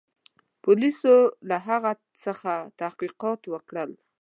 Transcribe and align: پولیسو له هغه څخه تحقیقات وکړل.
پولیسو 0.63 1.13
له 1.49 1.57
هغه 1.67 1.91
څخه 2.23 2.53
تحقیقات 2.81 3.41
وکړل. 3.53 3.91